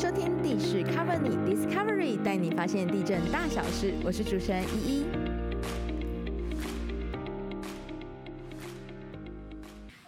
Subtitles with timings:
[0.00, 3.92] 收听地势 Cover 你 Discovery，带你发现地震大小事。
[4.02, 5.04] 我是主持人依依。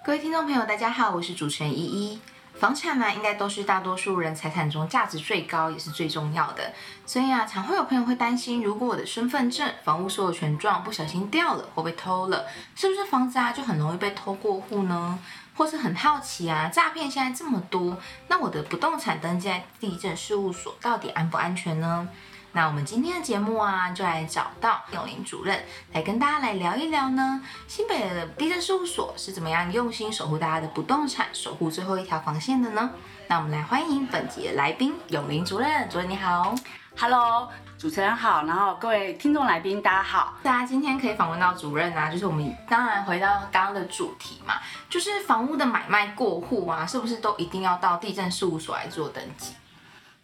[0.03, 2.19] 各位听众朋友，大家好，我是主持人依依。
[2.63, 6.73] 房产呢，应该都是大多数人财产中价值最高，也是最重要的。
[7.05, 15.19] 所以啊，常会有朋友会担心，如果我的身份证、房屋所有权状不小心掉了，或被偷了，是不是房子啊就很容易被偷过户呢？
[15.57, 17.99] 或是很好奇啊，诈骗现在这么多，
[18.29, 22.09] 那我的不动产登记在地震事务所到底安不安全呢？
[22.55, 25.59] 那我们今天的节目啊，就来找到永林主任
[25.95, 27.43] 来跟大家来聊一聊呢。
[27.67, 32.91] 新北的地震事务所是怎么样用心守护大家的不动产，守护最后一条防线的呢？
[33.27, 36.55] 那我们来欢迎本集的来宾永林主任，主任你好
[36.99, 40.35] ，Hello，主持人好，然后各位听众来宾大家好。
[40.43, 44.57] 大家今天可以访问到主任啊，就是我们当然回到刚刚的主题嘛，
[44.91, 49.55] 就是房屋的买卖过户啊，是不是都一定要到地震事务所来做登记？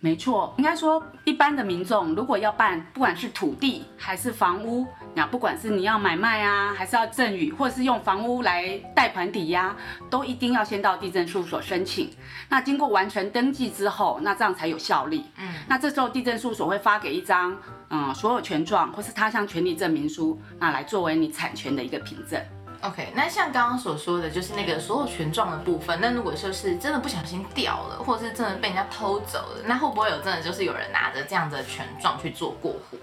[0.01, 9.75] 没错，应该说一般的民众如果要办，不管是土地还是房屋，那不管是你要买卖啊，还是要赠与，或者是用房屋来贷款抵押，
[10.09, 12.11] 都一定要先到地震事务所申请。
[12.49, 15.25] 那经过完成登记之后，那这样才有效力。
[15.37, 17.57] 嗯，那这时候地震事务所会发给一张
[17.91, 22.41] 嗯所有权状或是他项权利证明书，那来作为你产权的一个凭证。
[22.83, 32.97] OK，那像刚刚所说的就是那个所有权状的部分，那如果说是真的不小心掉了，或者是真的被人家偷走了，那会不会有真的就是有人拿着这样的权状去做过户？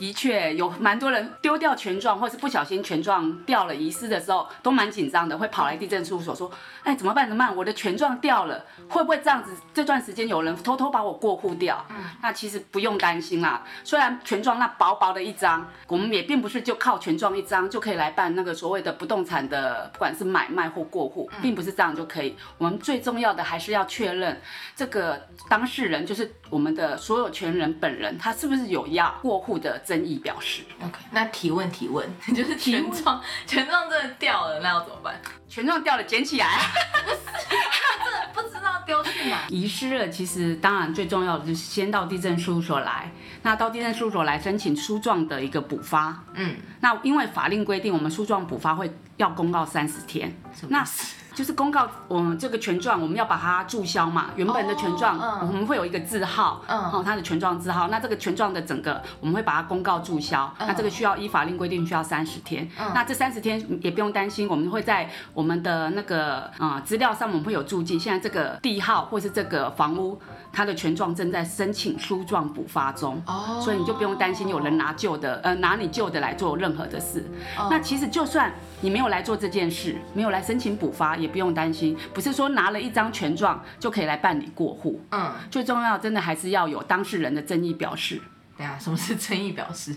[0.00, 6.50] 的确有蛮多人丢掉权状，或是不小心权状掉了遗失的时候，都蛮紧张的，会跑来地震事务所说
[6.82, 7.28] ：“哎，怎么办？
[7.28, 7.54] 怎么办？
[7.54, 9.50] 我的权状掉了，会不会这样子？
[9.74, 13.62] 这段时间有人偷偷把我过户掉？”嗯，那其实不用担心啦。
[13.84, 22.34] 虽然权状那薄薄的一张，我们也并不是就靠权状一张就可以来办那个所谓的不动产的，不管是买卖或过户，并不是这样就可以。
[22.56, 24.40] 我们最重要的还是要确认
[24.74, 29.78] 这个当事人，就是我们的所有权人本人，他是不是有要过户的。
[29.90, 35.20] 争议表示，OK，那提问提问， 就是权状 权状真的掉了，那要怎么办？
[35.50, 36.46] 权状掉了，捡起来。
[37.02, 37.16] 不是，
[38.04, 40.08] 真的不知道丢去哪，遗失了。
[40.08, 43.10] 其实当然最重要的就是先到地震事务所来，
[43.42, 46.24] 那到地震事务所来申请书状的一个补发。
[46.34, 50.32] 嗯，那因为法令规定，我们书状补发会要公告三十天。
[50.68, 50.84] 那
[51.34, 54.30] 就是公告我们这个权状，我们要把它注销嘛。
[54.36, 57.88] 原本的权状，我们会有一个字号，哦，它的权状字号。
[57.88, 60.52] 那这个权状的整个，我们会把它公告注销。
[60.58, 62.68] 那这个需要依法令规定需要三十天。
[62.94, 67.98] 那这三十天也不用担心，我们会在我们的那个啊资料上，我们会有注记。
[67.98, 70.20] 现在这个地号或是这个房屋，
[70.52, 73.22] 它的权状正在申请书状补发中。
[73.26, 77.24] 哦，所以你就不用担心有人拿旧的，呃，拿你旧的来做任何的事。
[77.70, 81.16] 那其实就算你没有来做这件事，没有来申请补发。
[81.16, 85.00] 也不用担心，不是说拿了一张权状就可以来办理过户。
[85.10, 88.20] 嗯，最重要真的还是要有当事人的争议表示。
[88.60, 89.96] 对啊，什么是 争议表示？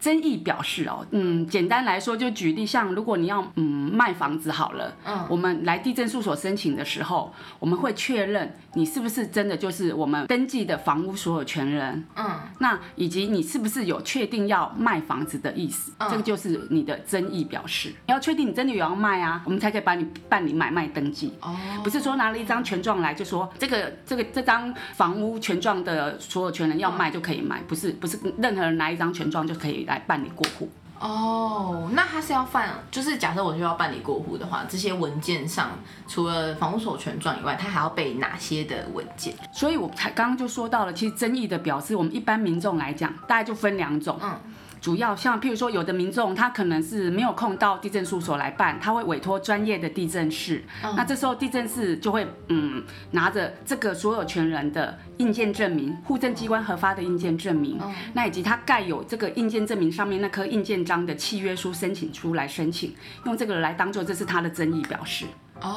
[0.00, 17.88] 争议表示哦，嗯，简单来说就举例，像如果你要嗯卖房子好了，嗯，我们来地震事务所申请的时候，我们会确认你是不是真的就是我们登记的房屋所有权人，嗯，那以及你是不是有确定要卖房子的意思，这个就是你的争议表示。
[18.06, 21.32] 你要确定你真的有要卖啊，我们才可以把你办理买卖登记。
[21.40, 27.90] 哦，不是说拿了一张权状来就说这个这个这张房屋权状的所有权人要卖就可以卖，不是。
[28.04, 31.88] 不是任何人拿一张权状就可以来办理过户哦。
[31.94, 35.70] 那他是要办，就是假设我就要办理过户的话，这些文件上
[36.06, 39.34] 除了房屋所有权状以外，他还要备哪些的文件？
[39.54, 44.18] 所以我才刚刚就说到了，其实争议的表示，我们一般民众来讲，大概就分两种。
[44.22, 44.38] 嗯。
[44.84, 50.62] 主要像譬如说，有的民众他可能是没有空到地震事务所来办，他会委托专业的地震室。
[50.94, 57.80] 那这时候地震室就会嗯拿着这个所有权人的印鉴证明，户政机关核发的印鉴证明，
[58.12, 65.24] 那以及他盖有这个印鉴证明上面那颗印鉴章的契约书申请书来申请，用这个来当做这是他的争议表示。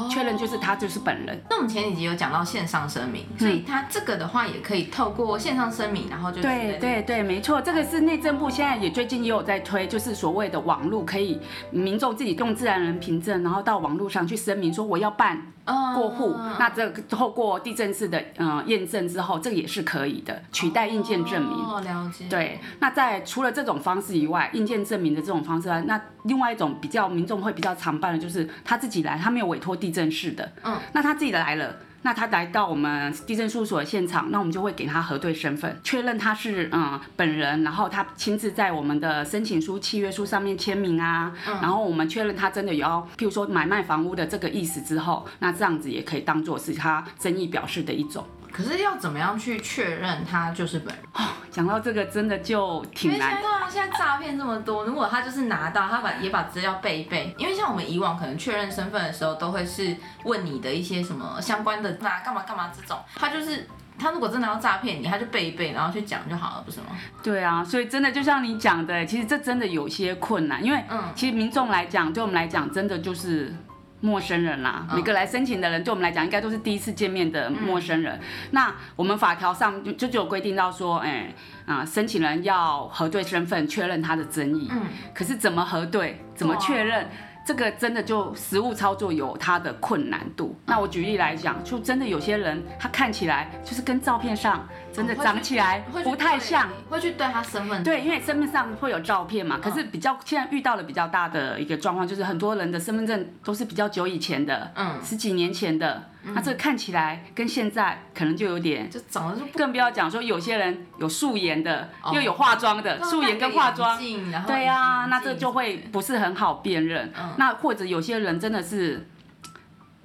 [0.10, 1.42] 确认就是他就是本人。
[1.50, 11.40] 那我们前几集有讲到线上声明，所以他这个的话也可以透过线上声明，然后就对对对，没错，这个是内政部现在也最近也有在推，就是所谓的网络可以
[11.72, 15.54] 民众自己用自然人凭证，然后到网络上去声明说我要办。
[15.96, 21.58] 过户，那这透过地震式的嗯验证之后，这个也是可以的，取代印鉴证明。
[21.58, 22.26] 哦，了解。
[22.30, 31.76] 对，那在除了这种方式以外，印鉴证明的这种方式啊，那另外一种比较民众会比较常办的就是他自己来，他没有委托地震室的，嗯，那他自己来了。
[32.04, 42.86] 那他来到我们地震事务所现场，那我们就会给他核对身份，确认他是嗯本人，然后他亲自在我们的申请书、契约书上面签名啊，然后我们确认他真的有，
[43.18, 48.26] 譬如说买卖房屋的这个意思之后，那这样子也可以当做是他争议表示的一种。
[48.52, 51.04] 可是要怎么样去确认他就是本人？
[51.14, 53.42] 哦讲到这个真的就挺难。
[53.42, 63.68] 对啊，现在诈骗这么多，如果他就是拿到他把也把资料背一背，因为像我们以往可能确认身份的时候，都会是问你的一些什么相关的那干嘛干嘛这种，他就是
[63.98, 66.88] 他如果真的要诈骗你，他就背一背，然后去讲就好了，不是吗？
[67.24, 73.52] 对啊，所以真的就像你讲的，其实这真的有些困难，因为嗯其实民众来讲，对我们来讲，真的就是。
[74.00, 78.20] 陌生人啦，每个来申请的人，对我们来讲，应该都是第一次见面的陌生人。
[78.52, 81.34] 那我们法条上就就有规定到说，哎，
[81.66, 84.70] 啊，申请人要核对身份，确认他的争议。
[84.72, 84.82] 嗯。
[85.14, 87.08] 可是怎么核对，怎么确认？
[87.48, 90.54] 这个真的就实物操作有它的困难度。
[90.66, 99.58] 那我举例来讲，就真的有些人他看起来就是跟照片上真的长起来不太像，会去对他身份对，因为身份上会有照片嘛。
[99.64, 106.04] 可是比较现在遇到了比较大的一个状况，就是很多人的身份证都是比较久以前的，嗯，十几年前的。
[106.34, 113.98] 那这个看起来跟现在可能就有点，就长得就更不要讲说有些人有素颜的，又有化妆的，素颜跟化妆，
[114.46, 117.12] 对呀，那这就会不是很好辨认。
[117.38, 119.08] 那或者有些人真的是，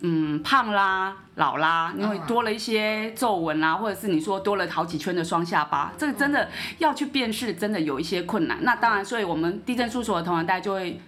[0.00, 6.48] 嗯，胖啦、老啦，因为多了一些皱纹啊，或者是你说多了好几圈的双下巴，这个真的
[6.78, 8.58] 要去辨识，真的有一些困难。
[8.62, 11.00] 那当然，所以我们地震书所的同仁大家就会。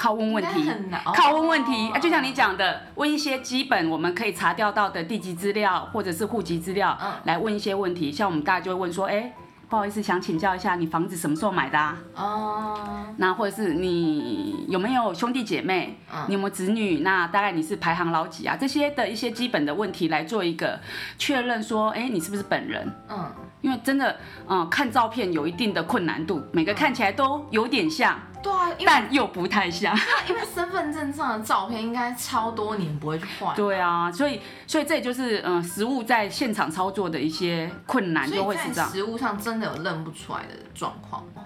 [0.00, 0.72] 靠问问题，
[1.14, 1.98] 靠问问题啊！
[1.98, 8.10] 就像你讲的，问一些基本我们可以查调到的地籍资料或者是户籍资料，来问一些问题。
[8.10, 9.30] 像我们大家就会问说，哎，
[9.68, 11.98] 不好意思，想请教一下，你房子什么时候买的啊？
[12.14, 12.78] 哦，
[13.18, 15.98] 那或者是你有没有兄弟姐妹？
[16.10, 17.00] 嗯你有没有子女？
[17.00, 18.56] 那大概你是排行老几啊？
[18.58, 20.80] 这些的一些基本的问题来做一个
[21.18, 22.90] 确认，说，哎，你是不是本人？
[23.10, 24.16] 嗯，因为真的，
[24.48, 28.18] 嗯，看照片有一定的困难度，每个看起来都有点像。
[28.42, 29.94] 对啊，但又不太像。
[30.26, 33.54] 因为身份证上的照片应该超多年不会去换。
[33.54, 38.90] 对啊，所以所以这也就是嗯，实物在现场操作的一些困难就会是这样。
[38.90, 41.44] 实物上真的有认不出来的状况吗？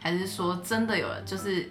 [0.00, 1.70] 还是说真的有就是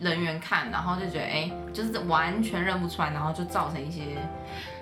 [0.00, 4.02] 人员看，然后就觉得哎，就是完全认不出来，然后就造成一些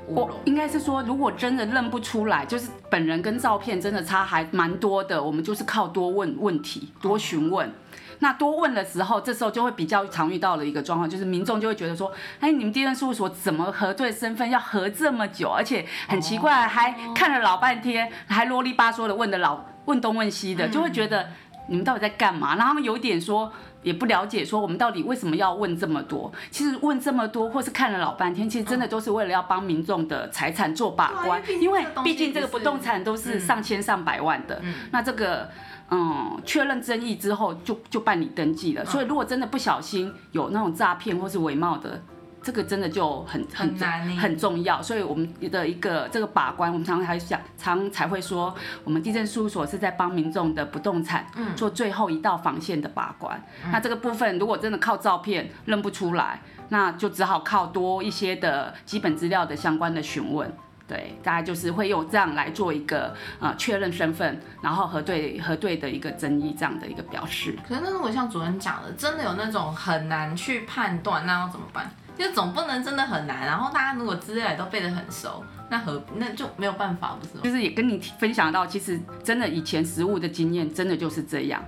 [0.08, 0.30] 乌龙？
[0.44, 7.72] 应该是说，如果真的认不出来，就是本人跟照片真的差还蛮多的，我们就是靠多问问题，多询问。
[8.20, 12.10] 那多问的时候，这时候就会比较常遇到的一个状况，就是民众就会觉得说，
[12.40, 21.28] 哎，你们地震事务所怎么核对身份要核这么久，而且很奇怪，还看了老半天，还啰里吧嗦的问的老问东问西的，就会觉得
[21.68, 22.56] 你们到底在干嘛？
[22.56, 26.32] 然后他们有点说也不了解，说我们到底为什么要问这么多？
[26.50, 34.60] 其实问这么多，或是看了老半天，其实真的都是为了要帮民众的财产做把关，因为毕竟这个不动产都是上千上百万的，
[34.90, 35.48] 那这个。
[35.90, 38.84] 嗯，确认争议之后就就办理登记了。
[38.84, 42.02] 所以如果真的不小心有那种诈骗或是伪冒的，
[42.42, 44.82] 这个真的就很很难很重要。
[44.82, 48.54] 所以我们的一个这个把关，我们常常还想常才会说，
[48.84, 51.26] 我们地震事务所是在帮民众的不动产
[51.56, 53.42] 做最后一道防线的把关。
[53.70, 56.40] 那这个部分如果真的靠照片认不出来，
[56.70, 60.50] 那就只好靠多一些的基本资料的相关的询问。
[60.86, 67.54] 对，大概就是会用这样来做一个呃确认身份，然后核对核对的一个争议这样的一个表示。
[67.68, 71.90] 可是那如果像主任讲的，真的有那种很难去判断，那要怎么办？
[72.18, 73.46] 就总不能真的很难。
[73.46, 77.40] 然后大家如果资料也都背得很熟，那何那就没有办法，不是吗？
[77.44, 81.62] 就是也跟你分享到，其实真的以前实务的经验，真的就是这样。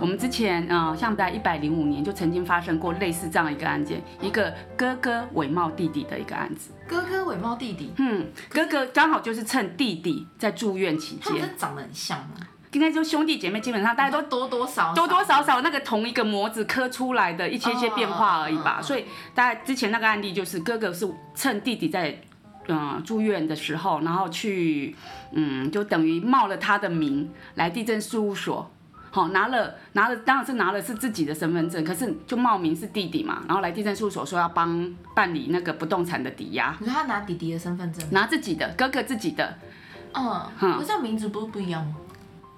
[0.00, 6.72] 我们之前，嗯，像在一百零五年就曾经发生过类似这样一个案件，一个哥哥伪冒弟弟的一个案子。
[6.88, 12.34] 哥哥伪冒弟弟，嗯，哥哥刚好就是趁弟弟在住院期间，他们长得很像吗？
[12.76, 18.82] 应该就兄弟姐妹，基本上大家都 多多少多多少少那个同一个模子刻出来的一些些变化而已吧。
[18.82, 22.20] 所以大家之前那个案例就是哥哥是趁弟弟在
[22.68, 24.94] 嗯住院的时候，然后去
[25.32, 28.70] 嗯就等于冒了他的名来地震事务所。
[29.10, 36.76] 好，拿了拿了，当然是拿了是自己的身份证，可是就冒名是弟弟嘛，然后来地震事务所说要帮办理那个不动产的抵押。
[36.80, 38.06] 你说他拿弟弟的身份证？
[38.10, 39.56] 拿自己的哥哥自己的。
[40.12, 41.94] 嗯，可是名字不是不一样吗？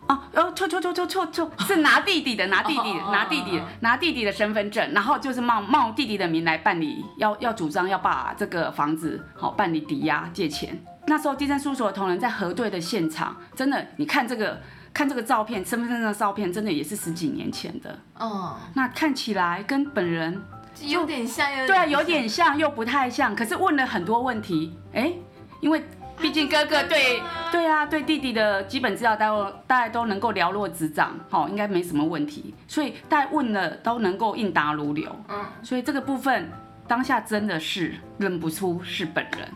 [0.08, 10.82] 哦，哦，错错错错错错，是拿弟弟的，拿弟弟，拿弟弟，拿弟弟的身份证，然后就是冒冒弟弟的名来办理，要要主张要把这个房子好办理抵押借钱。
[11.06, 14.60] 那时候地震事务所的同仁在核对的现场，真的，你看这个。
[14.90, 17.96] 看这个照片，身份证的照片真的也是十几年前的。
[18.18, 20.42] 哦，那看起来跟本人
[20.80, 23.36] 有点像，对啊，有点像又不太像。
[23.36, 25.12] 可是问了很多问题，哎，
[25.60, 25.84] 因为
[26.20, 32.54] 毕竟哥哥对对啊，对弟弟的基本资料，大家大家都能够了若指掌，好，应该没什么问题。
[32.66, 35.10] 所以大家问了都能够应答如流。
[35.28, 36.50] 嗯，所以这个部分
[36.86, 39.48] 当下真的是认不出是本人。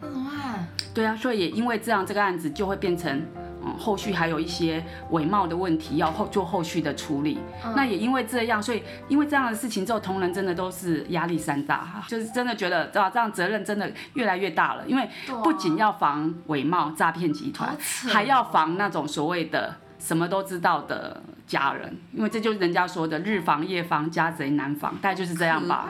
[0.00, 0.66] 那怎么办？
[0.94, 3.24] 对啊，所以也因为这样，这个案子就会变成。
[3.68, 7.38] 嗯，后续还有一些伪冒的问题要后做后续的处理。
[7.76, 14.84] 那也因为这样，所以因为这样的事情之后，同仁真的都是压力山大，就是真的觉得啊，这样责任真的越来越大了。
[14.86, 15.08] 因为
[15.42, 17.76] 不仅要防伪冒诈骗集团，
[18.08, 25.88] 还要防那种所谓的什么都知道的家人，因为这就是人家说的日防夜防，家贼难防，大概就是这样吧。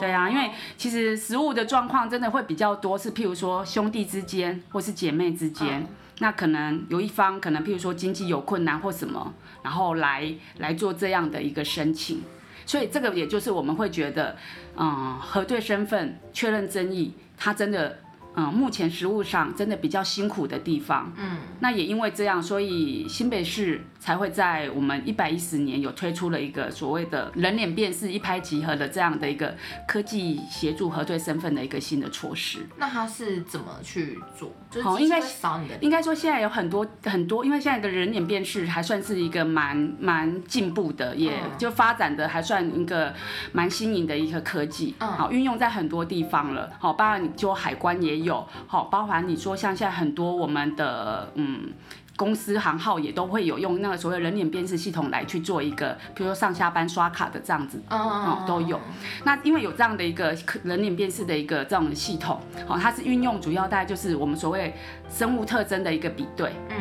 [0.00, 5.86] 对啊，因为其实食物的状况真的会比较多，是譬如说兄弟之间或是姐妹之间。
[6.20, 12.22] 那可能有一方可能，譬如说经济有困难或什么，然后来来做这样的一个申请，
[12.66, 14.36] 所以这个也就是我们会觉得，
[14.76, 17.98] 嗯，核对身份确认争议，他真的。
[18.36, 29.56] 嗯，目前实务上真的比较辛苦的地方，嗯，那也因为这样，所以新北市才会在我们一百一十年有推出了一个所谓的人脸辨识一拍即合的这样的一个
[29.88, 32.60] 科技协助核对身份的一个新的措施。
[32.76, 34.52] 那他是怎么去做？
[34.82, 35.76] 好，应该扫你的。
[35.80, 43.12] 应该说现在有很多很多，因为现在的人脸辨识还算是一个蛮蛮进步的，也就发展的还算一个
[43.52, 46.70] 蛮新颖的一个科技，嗯好运用在很多地方了。
[46.78, 48.28] 好，包括你就海关也有。
[48.28, 51.72] 有好，包含你说像现在很多我们的嗯
[52.14, 58.78] 公司行号也都会有用那个所谓人脸辨识系统来去做一个，比如说上下班刷卡的这样子，哦都有。
[59.24, 64.74] 那因为有这样的一个人脸辨识的一个这种系统，好，它是运用主要大概就是我们所谓
[65.08, 66.76] 生物特征的一个比对，嗯。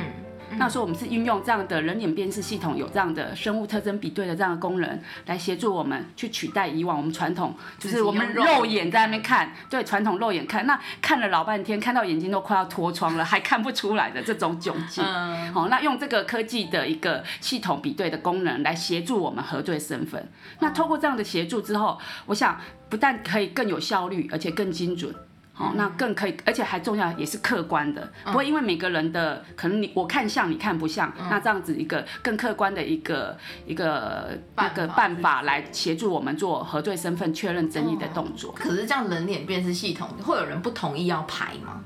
[0.57, 15.03] 那时候我们是运用这样的人脸辨识系统，有这样的生物特征比对的这样的功能，来协助我们去取代以往我们传统，就是我们肉眼在那边看，对传统肉眼看，那看了老半天，看到眼睛都快要脱窗了，还看不出来的这种窘境。
[15.53, 20.27] 好，那用这个科技的一个系统比对的功能来协助我们核对身份。
[20.59, 22.59] 那透过这样的协助之后，我想
[22.89, 25.13] 不但可以更有效率，而且更精准。
[25.57, 33.35] 哦，那更可以，而且还重要，也是客观的，不会因为每个人的可能你我看像，你看不像，那这样子一个更客观的一个
[33.65, 38.51] 一个那个办法来协助我们做核对身份确认争议的动作。
[38.53, 41.81] 可是这样人脸辨识系统会有人不同意要排吗？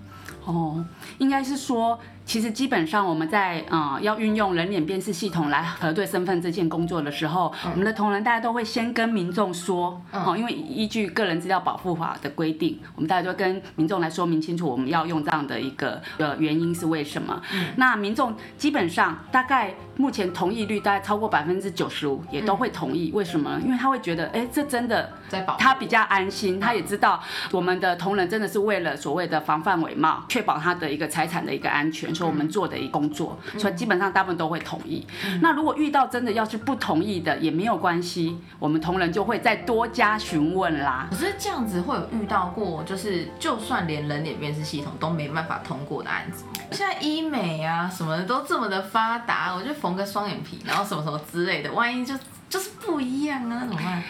[0.46, 0.86] 哦，
[1.18, 2.00] 应该是说。
[2.25, 17.42] 其实基本上我们在呃要运用人脸辨识系统来核对身份这件工作的时候，我们的同仁大家都会先跟民众说，哦，因为依据个人资料保护法的规定，我们大家就跟民众来说明清楚我们要用这样的一个呃原因是为什么。
[17.75, 23.12] 那民众基本上大概目前同意率大概超过百分之九十五，也都会同意。
[23.13, 23.60] 为什么？
[23.66, 32.12] 因为他会觉得，哎，这真的在保，他比较安心，他也知道我们的同仁真的是为了所谓的防范伪冒，确保他的一个财产的一个安全。
[32.25, 35.06] 我们做的一工作，所以基本上大部分都会同意。
[35.42, 41.08] 那如果遇到真的要是不同意的，也没有关系，我们同仁就会再多加询问啦。
[41.10, 46.46] 可是这样子会有遇到过，就是就算连人脸辨识系统都没办法通过的案子。
[46.72, 52.16] 现在医美啊什么的都这么的发达，我就缝个双眼皮，然后什么什么之类的，万一就
[52.50, 54.04] 就是不一样啊，那怎么办？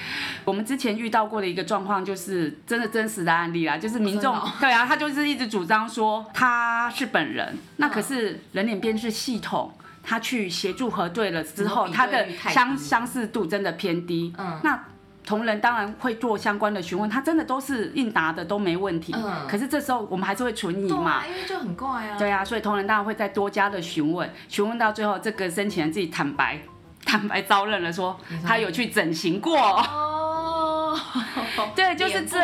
[0.45, 9.71] 我们之前遇到过的一个状况，就是真的真实的案例啦，就是民众对啊，他就是一直主张说他是本人，那可是人脸辨识系统
[10.03, 14.33] 他去协助核对了之后，他的相相似度真的偏低。
[14.38, 14.83] 嗯，那
[15.24, 19.13] 同仁当然会做相关的询问，他真的都是应答的都没问题。
[19.15, 22.17] 嗯，可是这时候我们还是会存疑嘛，因为就很怪啊。
[22.17, 26.60] 对啊，所以同仁当然会再多加的询问，询问到最后，这个申请人自己坦白
[27.05, 29.55] 坦白招认了，说他有去整形过。
[31.75, 32.38] 对，就是这，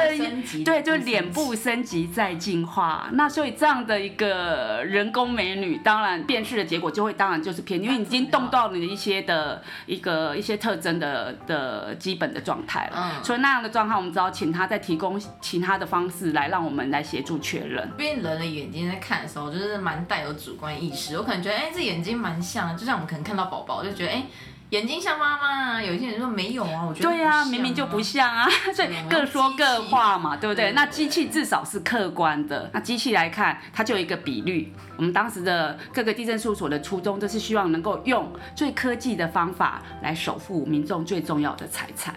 [0.63, 3.10] 对，就脸部升级再进化。
[3.13, 13.12] 那所以这样的一个人工美女，当然辨识的结果就会当然就是偏，因为已经动到你的一些的一个一些特征的的基本的状态了。
[13.18, 17.89] 嗯，所以那样的状态，我们只好请他再提供其他的方式来让我们来协助确认。
[17.98, 21.18] 因为人的眼睛在看的时候，就是蛮带有主观意识。
[21.18, 24.24] 我可能觉得，哎，这眼睛蛮像，就像我们可能看到宝宝，就觉得，哎。
[24.72, 28.46] 眼睛像妈妈，有些人说没有啊，我觉得对啊，明明就不像啊，
[28.76, 30.74] 所以各说各话嘛，对不对？
[30.74, 34.74] 那机器至少是客观的，那机器来看，它就有一个比率。
[34.98, 42.14] 我们当时的各个地震事务所的初衷，就是希望能够用最科技的方法来守护民众最重要的财产。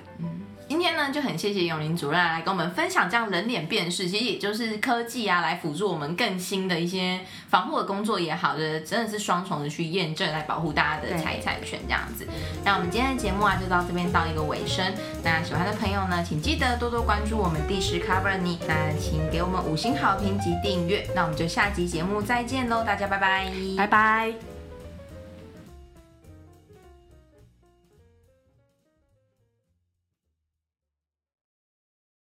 [0.71, 12.25] 今天呢，就很谢谢永林主任来跟我们分享这样人脸辨识，其实也就是科技啊，来辅助我们更新的一些防护的工作也好的，真的是双重的去验证，来保护大家的财产权这样子。
[12.65, 14.95] 那我们今天的节目啊，就到这边到一个尾声。
[15.25, 21.05] 那喜欢的朋友呢，请记得多多关注我们第十 Cover 你，那请给我们五星好评及订阅。
[21.17, 24.50] 那我们就下集节目再见喽，大家拜拜，拜拜。